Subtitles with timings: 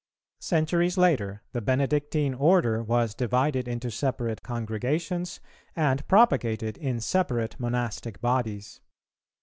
[0.39, 5.39] Centuries later, the Benedictine Order was divided into separate Congregations,
[5.75, 8.81] and propagated in separate monastic bodies.